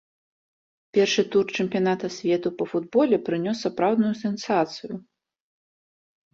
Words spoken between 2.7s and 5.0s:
футболе прынёс сапраўдную сенсацыю.